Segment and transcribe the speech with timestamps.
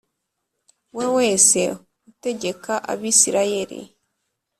[0.95, 1.61] We wese
[2.11, 3.79] utegeka abisirayeli